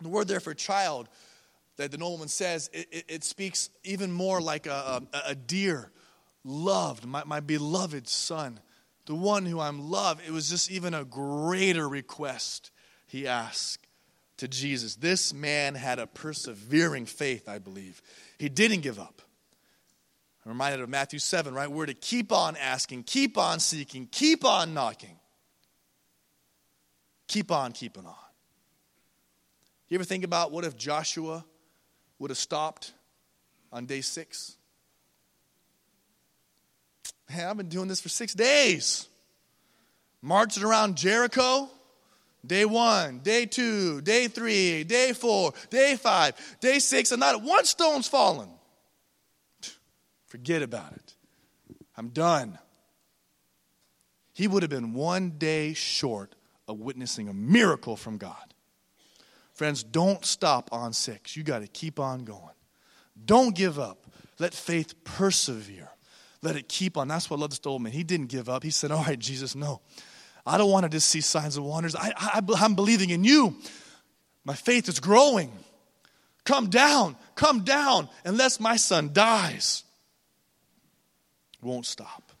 [0.01, 1.09] The word there for child
[1.75, 5.91] that the nobleman says, it, it, it speaks even more like a, a, a dear,
[6.45, 8.59] loved, my, my beloved son,
[9.05, 10.21] the one who I'm loved.
[10.25, 12.71] It was just even a greater request
[13.07, 13.88] he asked
[14.39, 14.95] to Jesus.
[14.95, 18.01] This man had a persevering faith, I believe.
[18.37, 19.21] He didn't give up.
[20.45, 21.69] I'm reminded of Matthew 7, right?
[21.69, 25.19] We're to keep on asking, keep on seeking, keep on knocking
[27.29, 28.15] keep on keeping on.
[29.87, 31.45] You ever think about what if Joshua
[32.17, 32.91] would have stopped
[33.71, 34.57] on day six?
[37.29, 39.07] Man, I've been doing this for six days.
[40.21, 41.69] Marching around Jericho,
[42.45, 47.65] day one, day two, day three, day four, day five, day six, and not one
[47.65, 48.49] stone's fallen.
[50.27, 51.15] Forget about it.
[51.97, 52.57] I'm done.
[54.33, 56.35] He would have been one day short
[56.67, 58.53] of witnessing a miracle from God.
[59.53, 61.35] Friends, don't stop on six.
[61.35, 62.55] You got to keep on going.
[63.25, 64.05] Don't give up.
[64.39, 65.89] Let faith persevere.
[66.41, 67.09] Let it keep on.
[67.09, 67.91] That's what love this old man.
[67.91, 68.63] He didn't give up.
[68.63, 69.81] He said, All right, Jesus, no.
[70.45, 71.95] I don't want to just see signs and wonders.
[71.95, 73.55] I, I, I'm believing in you.
[74.43, 75.51] My faith is growing.
[76.45, 79.83] Come down, come down, unless my son dies.
[81.61, 82.31] Won't stop.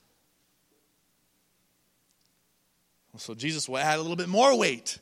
[3.17, 4.97] So Jesus will add a little bit more weight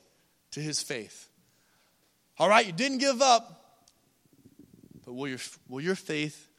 [0.52, 1.30] to his faith.
[2.40, 3.80] All right, you didn't give up,
[5.06, 6.50] but will your, will your faith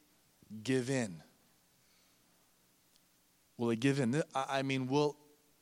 [0.63, 1.21] give in?
[3.57, 4.23] Will it give in?
[4.33, 5.17] I mean, will,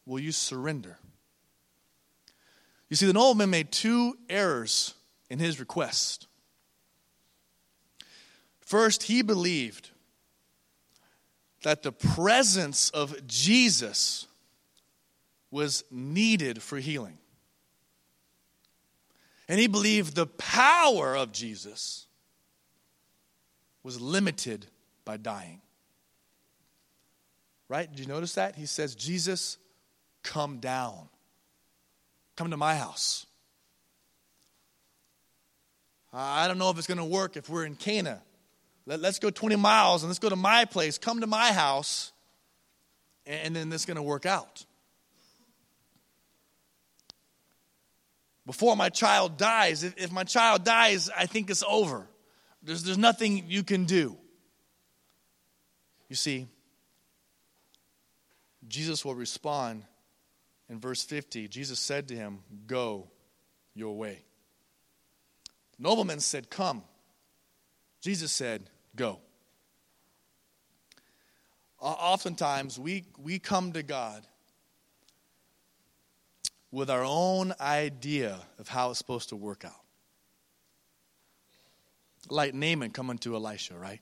[0.07, 0.97] will you surrender?
[2.89, 4.93] You see, the nobleman made two errors
[5.29, 6.27] in his request.
[8.61, 9.91] First, he believed
[11.63, 14.27] that the presence of Jesus
[15.51, 17.17] was needed for healing.
[19.49, 22.05] And he believed the power of Jesus
[23.83, 24.67] was limited
[25.05, 25.61] by dying.
[27.69, 27.89] Right?
[27.89, 28.55] Did you notice that?
[28.55, 29.57] He says, Jesus,
[30.27, 31.09] come down.
[32.35, 33.25] Come to my house.
[36.13, 38.21] I don't know if it's going to work if we're in Cana.
[38.85, 40.97] Let, us go 20 miles and let's go to my place.
[40.97, 42.13] Come to my house,
[43.25, 44.65] and then this is going to work out.
[48.47, 49.83] before my child dies.
[49.83, 52.07] If, if my child dies, I think it's over.
[52.63, 54.17] There's, there's nothing you can do.
[56.09, 56.47] You see,
[58.67, 59.83] Jesus will respond
[60.69, 61.47] in verse 50.
[61.47, 63.09] Jesus said to him, Go
[63.73, 64.23] your way.
[65.77, 66.83] The nobleman said, Come.
[68.01, 69.19] Jesus said, Go.
[71.79, 74.25] Oftentimes, we, we come to God
[76.71, 79.71] with our own idea of how it's supposed to work out.
[82.29, 84.01] Like Naaman coming to Elisha, right?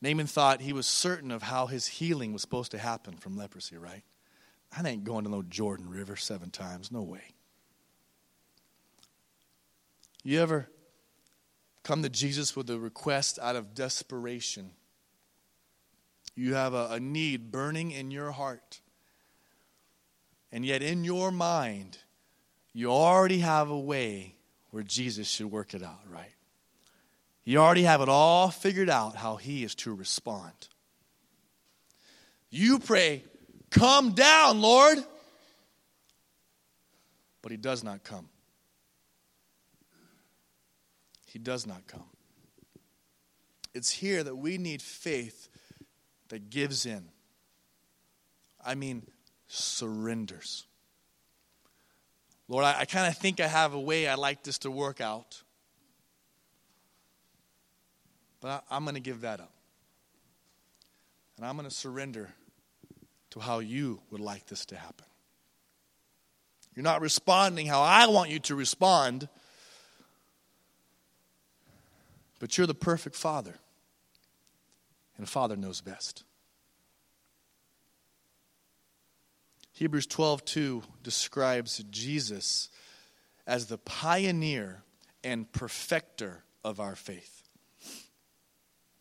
[0.00, 3.76] Naaman thought he was certain of how his healing was supposed to happen from leprosy,
[3.76, 4.02] right?
[4.74, 6.92] I ain't going to no Jordan River seven times.
[6.92, 7.22] No way.
[10.22, 10.68] You ever
[11.82, 14.70] come to Jesus with a request out of desperation?
[16.34, 18.80] You have a, a need burning in your heart.
[20.52, 21.98] And yet, in your mind,
[22.72, 24.34] you already have a way
[24.70, 26.32] where Jesus should work it out, right?
[27.44, 30.68] You already have it all figured out how he is to respond.
[32.50, 33.24] You pray,
[33.70, 34.98] Come down, Lord.
[37.42, 38.28] But he does not come.
[41.26, 42.04] He does not come.
[43.74, 45.48] It's here that we need faith
[46.28, 47.04] that gives in.
[48.64, 49.02] I mean,
[49.48, 50.64] surrenders.
[52.48, 55.00] Lord, I, I kind of think I have a way I'd like this to work
[55.00, 55.42] out.
[58.40, 59.52] But I, I'm going to give that up.
[61.36, 62.30] And I'm going to surrender
[63.36, 65.04] to how you would like this to happen.
[66.74, 69.28] You're not responding how I want you to respond,
[72.38, 73.54] but you're the perfect father.
[75.18, 76.24] And a father knows best.
[79.72, 82.70] Hebrews 12:2 describes Jesus
[83.46, 84.82] as the pioneer
[85.22, 87.42] and perfecter of our faith.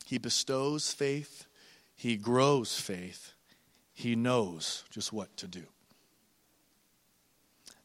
[0.05, 1.45] He bestows faith,
[1.95, 3.34] he grows faith,
[3.95, 5.63] he knows just what to do.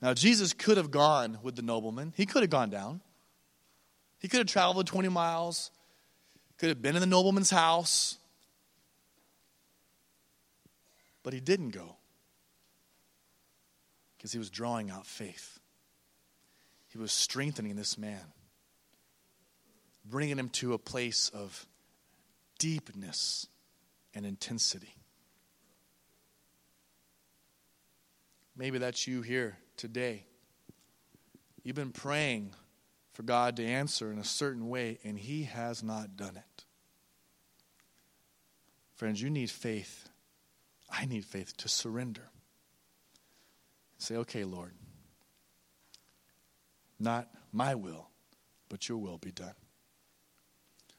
[0.03, 2.13] Now, Jesus could have gone with the nobleman.
[2.17, 3.01] He could have gone down.
[4.19, 5.71] He could have traveled 20 miles,
[6.59, 8.19] could have been in the nobleman's house,
[11.23, 11.97] but he didn't go
[14.17, 15.59] because he was drawing out faith.
[16.89, 18.33] He was strengthening this man,
[20.05, 21.67] bringing him to a place of
[22.59, 23.47] deepness
[24.15, 25.00] and intensity.
[28.61, 30.27] Maybe that's you here today.
[31.63, 32.53] You've been praying
[33.15, 36.65] for God to answer in a certain way, and He has not done it.
[38.97, 40.11] Friends, you need faith.
[40.91, 42.29] I need faith to surrender.
[43.97, 44.75] Say, okay, Lord,
[46.99, 48.11] not my will,
[48.69, 49.55] but your will be done.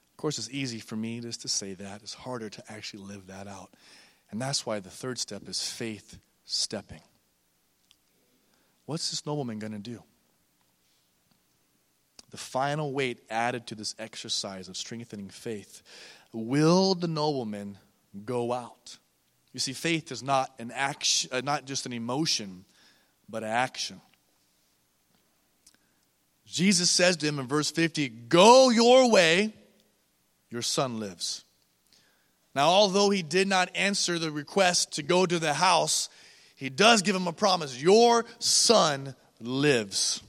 [0.10, 2.02] Of course, it's easy for me just to say that.
[2.02, 3.70] It's harder to actually live that out.
[4.32, 7.02] And that's why the third step is faith stepping.
[8.86, 10.02] What's this nobleman going to do?
[12.32, 15.84] The final weight added to this exercise of strengthening faith.
[16.34, 17.78] Will the nobleman
[18.26, 18.98] go out?
[19.54, 22.64] You see, faith is not an action, uh, not just an emotion,
[23.28, 24.02] but an action.
[26.46, 29.54] Jesus says to him in verse 50, Go your way,
[30.50, 31.44] your son lives.
[32.54, 36.10] Now, although he did not answer the request to go to the house,
[36.62, 40.22] he does give him a promise Your son lives.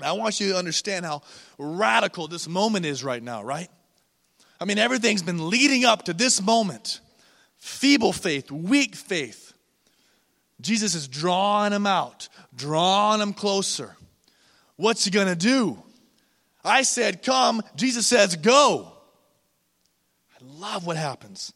[0.00, 1.20] Now, I want you to understand how
[1.58, 3.68] radical this moment is right now, right?
[4.58, 7.00] I mean, everything's been leading up to this moment
[7.58, 9.52] feeble faith, weak faith.
[10.62, 13.94] Jesus is drawing him out, drawing him closer.
[14.76, 15.82] What's he going to do?
[16.64, 17.60] I said, Come.
[17.76, 18.90] Jesus says, Go.
[20.32, 21.52] I love what happens.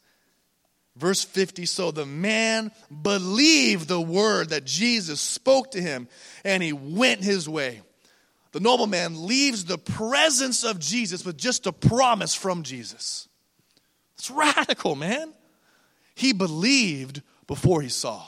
[0.99, 6.07] Verse 50 So the man believed the word that Jesus spoke to him,
[6.43, 7.81] and he went his way.
[8.51, 13.27] The nobleman leaves the presence of Jesus with just a promise from Jesus.
[14.17, 15.33] It's radical, man.
[16.15, 18.27] He believed before he saw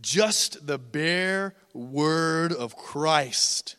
[0.00, 3.76] just the bare word of Christ.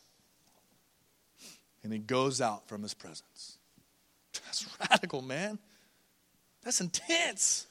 [1.83, 3.57] And he goes out from his presence.
[4.45, 5.59] That's radical, man.
[6.63, 7.67] That's intense.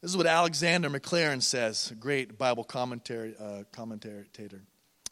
[0.00, 4.62] This is what Alexander Maclaren says, a great Bible commentary uh, commentator.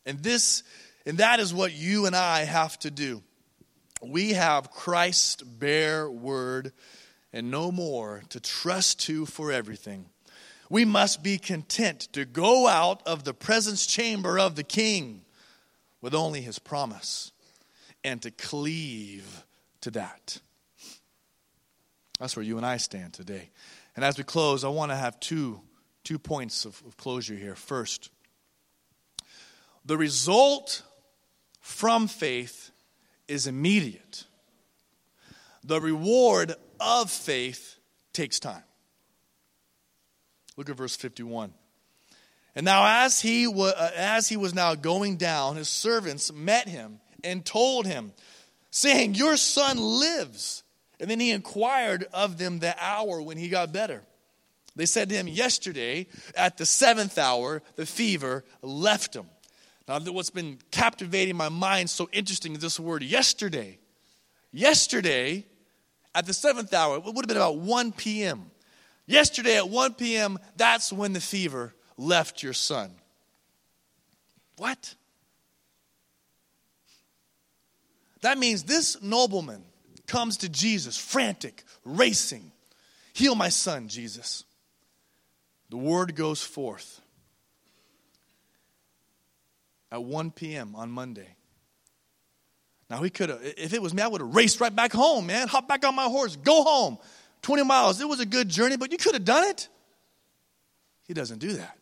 [0.04, 0.62] And this
[1.04, 3.22] and that is what you and I have to do.
[4.02, 6.72] We have Christ's bare word
[7.32, 10.06] and no more to trust to for everything.
[10.68, 15.24] We must be content to go out of the presence chamber of the king
[16.00, 17.30] with only his promise
[18.02, 19.44] and to cleave
[19.82, 20.40] to that.
[22.18, 23.50] That's where you and I stand today.
[23.94, 25.60] And as we close, I want to have two,
[26.04, 27.54] two points of, of closure here.
[27.54, 28.10] First,
[29.84, 30.82] the result
[31.60, 32.70] from faith
[33.28, 34.24] is immediate,
[35.64, 37.76] the reward of faith
[38.12, 38.62] takes time.
[40.56, 41.52] Look at verse 51.
[42.54, 47.00] And now, as he, uh, as he was now going down, his servants met him
[47.22, 48.12] and told him,
[48.70, 50.62] saying, Your son lives.
[51.00, 54.02] And then he inquired of them the hour when he got better.
[54.76, 59.26] They said to him, Yesterday, at the seventh hour, the fever left him.
[59.88, 63.78] Now, what's been captivating my mind so interesting is this word yesterday.
[64.52, 65.46] Yesterday,
[66.14, 68.50] at the seventh hour, it would have been about 1 p.m.
[69.06, 72.90] Yesterday at 1 p.m., that's when the fever left your son.
[74.56, 74.94] What?
[78.22, 79.62] That means this nobleman
[80.06, 82.52] comes to Jesus, frantic, racing.
[83.12, 84.44] Heal my son, Jesus.
[85.70, 87.00] The word goes forth
[89.90, 90.74] at 1 p.m.
[90.76, 91.36] on Monday.
[92.88, 95.26] Now, he could have, if it was me, I would have raced right back home,
[95.26, 95.48] man.
[95.48, 96.98] Hop back on my horse, go home.
[97.42, 98.00] 20 miles.
[98.00, 99.68] It was a good journey, but you could have done it.
[101.06, 101.78] He doesn't do that.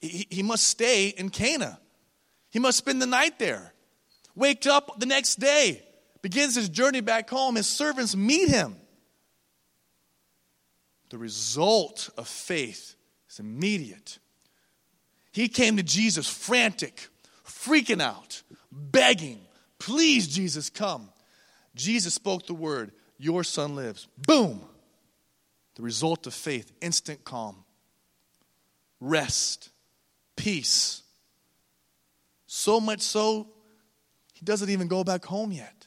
[0.00, 1.78] He, must stay in Cana.
[2.50, 3.72] He must spend the night there.
[4.34, 5.82] Waked up the next day,
[6.22, 7.56] begins his journey back home.
[7.56, 8.76] His servants meet him.
[11.10, 12.94] The result of faith
[13.28, 14.18] is immediate.
[15.32, 17.08] He came to Jesus frantic,
[17.44, 19.40] freaking out, begging,
[19.78, 21.08] Please, Jesus, come.
[21.74, 24.06] Jesus spoke the word, Your son lives.
[24.16, 24.62] Boom!
[25.74, 27.64] The result of faith instant calm,
[29.00, 29.70] rest,
[30.36, 31.02] peace.
[32.46, 33.48] So much so,
[34.34, 35.81] he doesn't even go back home yet.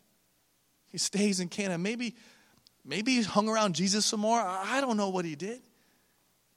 [0.96, 1.78] He stays in Cana.
[1.78, 2.16] Maybe,
[2.86, 4.40] maybe he hung around Jesus some more.
[4.40, 5.62] I don't know what he did.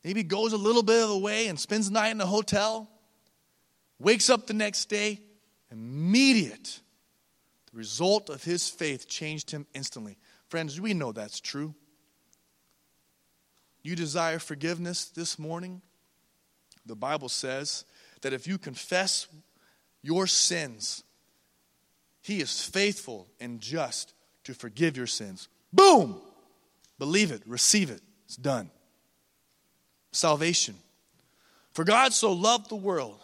[0.04, 2.88] Maybe goes a little bit of the way and spends the night in a hotel.
[3.98, 5.18] Wakes up the next day,
[5.72, 6.78] immediate.
[7.72, 10.18] The result of his faith changed him instantly.
[10.46, 11.74] Friends, we know that's true.
[13.82, 15.82] You desire forgiveness this morning?
[16.86, 17.84] The Bible says
[18.20, 19.26] that if you confess
[20.00, 21.02] your sins,
[22.22, 24.14] he is faithful and just
[24.48, 25.46] to forgive your sins.
[25.74, 26.18] Boom!
[26.98, 28.00] Believe it, receive it.
[28.24, 28.70] It's done.
[30.10, 30.74] Salvation.
[31.72, 33.20] For God so loved the world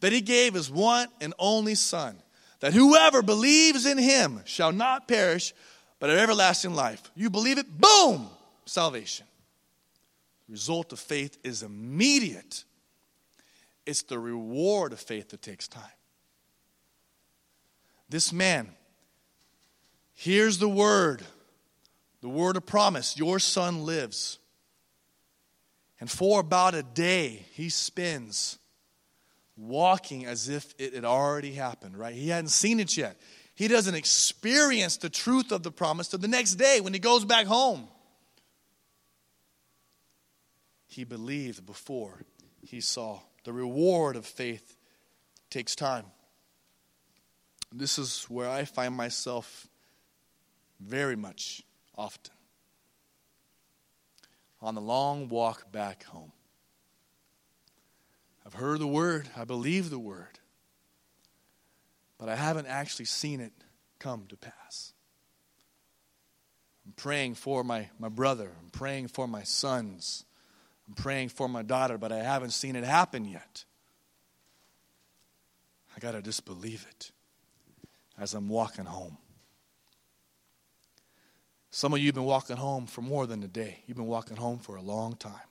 [0.00, 2.18] that he gave his one and only Son,
[2.60, 5.54] that whoever believes in him shall not perish,
[5.98, 7.10] but have everlasting life.
[7.14, 7.66] You believe it?
[7.80, 8.28] Boom!
[8.66, 9.24] Salvation.
[10.46, 12.64] The result of faith is immediate.
[13.86, 15.82] It's the reward of faith that takes time.
[18.10, 18.68] This man
[20.14, 21.22] hears the word,
[22.20, 24.38] the word of promise your son lives.
[26.00, 28.58] And for about a day, he spends
[29.56, 32.14] walking as if it had already happened, right?
[32.14, 33.16] He hadn't seen it yet.
[33.54, 37.24] He doesn't experience the truth of the promise till the next day when he goes
[37.24, 37.86] back home.
[40.86, 42.22] He believed before
[42.62, 43.20] he saw.
[43.44, 44.76] The reward of faith
[45.50, 46.06] takes time.
[47.72, 49.68] This is where I find myself
[50.84, 51.62] very much
[51.96, 52.34] often
[54.60, 56.32] on the long walk back home.
[58.46, 60.38] I've heard the word, I believe the word,
[62.18, 63.52] but I haven't actually seen it
[63.98, 64.92] come to pass.
[66.86, 70.24] I'm praying for my, my brother, I'm praying for my sons,
[70.86, 73.64] I'm praying for my daughter, but I haven't seen it happen yet.
[75.96, 77.10] I got to just believe it
[78.18, 79.18] as I'm walking home.
[81.74, 83.82] Some of you have been walking home for more than a day.
[83.84, 85.48] You've been walking home for a long time.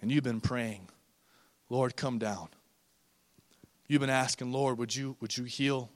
[0.00, 0.88] And you've been praying,
[1.68, 2.46] Lord, come down.
[3.88, 5.90] You've been asking, Lord, would you, would you heal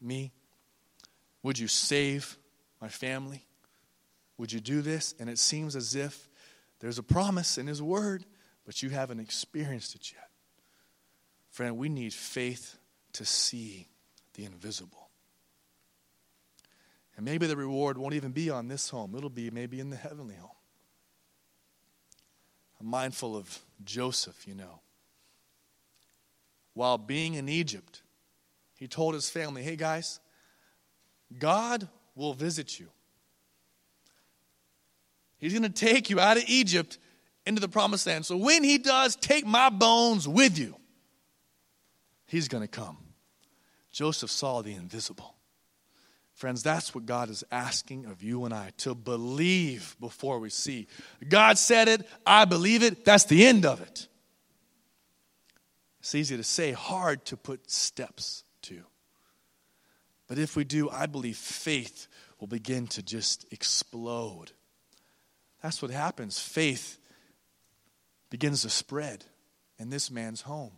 [0.00, 0.30] me?
[1.42, 2.38] Would you save
[2.80, 3.46] my family?
[4.38, 5.16] Would you do this?
[5.18, 6.28] And it seems as if
[6.78, 8.24] there's a promise in His Word,
[8.64, 10.28] but you haven't experienced it yet.
[11.50, 12.76] Friend, we need faith
[13.14, 13.88] to see
[14.34, 15.01] the invisible.
[17.22, 19.96] And maybe the reward won't even be on this home, it'll be maybe in the
[19.96, 20.50] heavenly home.
[22.80, 24.80] I'm mindful of Joseph, you know
[26.74, 28.02] while being in Egypt,
[28.74, 30.20] he told his family, hey guys,
[31.38, 32.88] God will visit you.
[35.38, 36.98] He's going to take you out of Egypt
[37.46, 38.24] into the promised land.
[38.24, 40.76] So when he does, take my bones with you.
[42.26, 42.96] He's going to come.
[43.90, 45.34] Joseph saw the invisible.
[46.42, 50.88] Friends, that's what God is asking of you and I to believe before we see.
[51.28, 54.08] God said it, I believe it, that's the end of it.
[56.00, 58.82] It's easy to say, hard to put steps to.
[60.26, 62.08] But if we do, I believe faith
[62.40, 64.50] will begin to just explode.
[65.62, 66.40] That's what happens.
[66.40, 66.98] Faith
[68.30, 69.24] begins to spread
[69.78, 70.72] in this man's home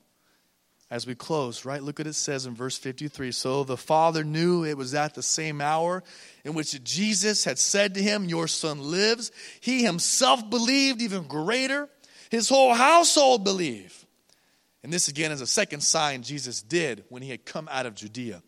[0.90, 1.82] as we close, right?
[1.82, 3.32] Look what it says in verse 53.
[3.32, 6.02] So the father knew it was at the same hour
[6.44, 9.32] in which Jesus had said to him, Your son lives.
[9.60, 11.88] He himself believed even greater.
[12.30, 14.04] His whole household believed.
[14.82, 17.94] And this again is a second sign Jesus did when he had come out of
[17.94, 18.42] Judea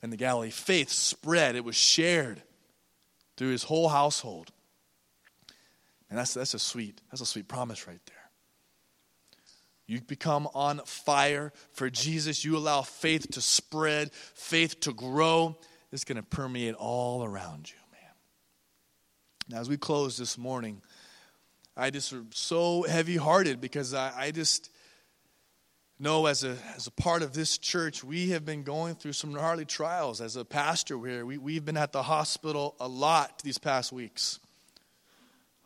[0.00, 0.50] and the Galilee.
[0.50, 2.42] Faith spread, it was shared
[3.36, 4.50] through his whole household.
[6.08, 8.21] And that's, that's a sweet, that's a sweet promise right there.
[9.92, 12.46] You become on fire for Jesus.
[12.46, 15.58] You allow faith to spread, faith to grow.
[15.92, 18.10] It's going to permeate all around you, man.
[19.50, 20.80] Now, as we close this morning,
[21.76, 24.70] I just am so heavy hearted because I, I just
[25.98, 29.34] know as a, as a part of this church, we have been going through some
[29.34, 30.22] gnarly trials.
[30.22, 34.40] As a pastor here, we, we've been at the hospital a lot these past weeks.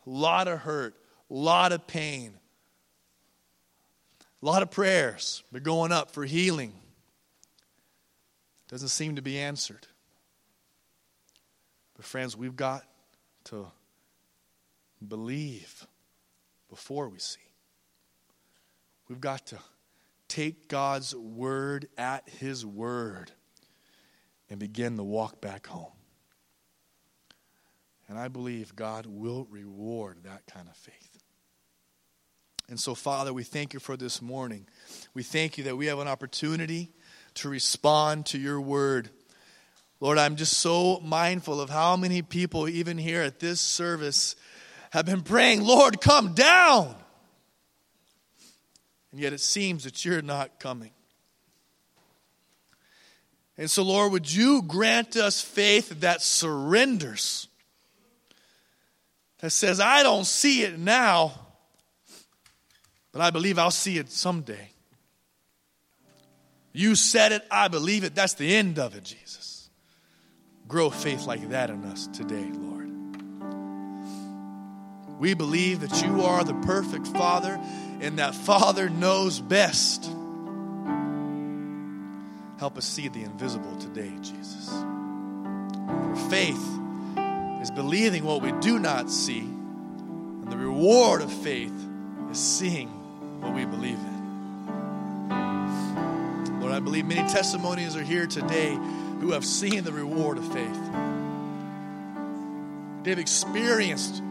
[0.05, 0.95] A lot of hurt,
[1.31, 2.33] a lot of pain,
[4.41, 6.73] a lot of prayers been going up for healing.
[8.67, 9.87] Doesn't seem to be answered.
[11.95, 12.83] But, friends, we've got
[13.45, 13.67] to
[15.05, 15.87] believe
[16.69, 17.39] before we see.
[19.07, 19.57] We've got to
[20.27, 23.31] take God's word at His word
[24.49, 25.91] and begin the walk back home.
[28.09, 31.06] And I believe God will reward that kind of faith.
[32.69, 34.67] And so, Father, we thank you for this morning.
[35.13, 36.89] We thank you that we have an opportunity
[37.35, 39.09] to respond to your word.
[40.01, 44.35] Lord, I'm just so mindful of how many people, even here at this service,
[44.91, 46.93] have been praying, Lord, come down.
[49.13, 50.91] And yet it seems that you're not coming.
[53.57, 57.47] And so, Lord, would you grant us faith that surrenders,
[59.39, 61.46] that says, I don't see it now
[63.11, 64.69] but I believe I'll see it someday.
[66.73, 68.13] You said it, I believe it.
[68.13, 69.69] That's the end of it, Jesus.
[70.67, 72.89] Grow faith like that in us today, Lord.
[75.19, 77.59] We believe that you are the perfect Father
[77.99, 80.05] and that Father knows best.
[82.59, 84.69] Help us see the invisible today, Jesus.
[84.69, 86.63] For faith
[87.61, 91.73] is believing what we do not see, and the reward of faith
[92.29, 92.91] is seeing
[93.41, 94.17] what we believe in.
[96.59, 98.77] Lord, I believe many testimonies are here today
[99.19, 100.79] who have seen the reward of faith.
[103.03, 104.21] They've experienced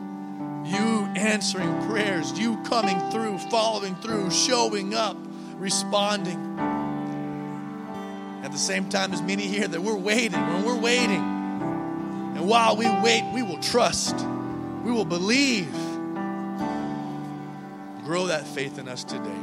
[0.67, 5.17] you answering prayers, you coming through, following through, showing up,
[5.55, 6.59] responding.
[8.43, 11.23] At the same time, as many here that we're waiting, when we're waiting.
[12.37, 14.15] And while we wait, we will trust,
[14.85, 15.75] we will believe
[18.07, 19.43] Grow that faith in us today.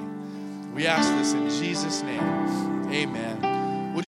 [0.74, 2.94] We ask this in Jesus' name.
[2.94, 3.53] Amen.